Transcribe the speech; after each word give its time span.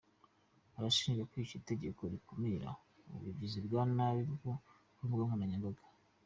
Arashinjwa 0.77 1.29
kwica 1.31 1.53
itegeko 1.61 2.01
rikumira 2.11 2.69
ubugizi 3.15 3.59
bwa 3.65 3.83
nabi 3.95 4.23
bwo 4.35 4.51
ku 4.95 5.01
mbuga 5.05 5.23
nkoranyambaga. 5.27 5.83